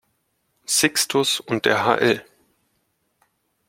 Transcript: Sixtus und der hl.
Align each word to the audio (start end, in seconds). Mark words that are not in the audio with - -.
Sixtus 0.65 1.39
und 1.39 1.65
der 1.67 1.85
hl. 1.85 2.25